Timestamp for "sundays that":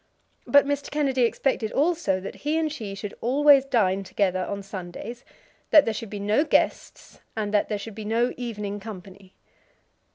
4.63-5.85